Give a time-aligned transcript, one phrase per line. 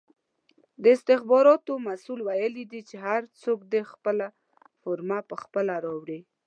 [0.81, 4.25] د استخباراتو مسئول ویلې دي چې هر څوک دې خپله
[4.81, 6.19] فرمه پخپله راوړي!